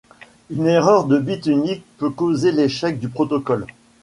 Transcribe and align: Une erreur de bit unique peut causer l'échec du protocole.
Une 0.49 0.65
erreur 0.65 1.05
de 1.05 1.19
bit 1.19 1.45
unique 1.45 1.85
peut 1.99 2.09
causer 2.09 2.51
l'échec 2.51 2.99
du 2.99 3.07
protocole. 3.07 3.67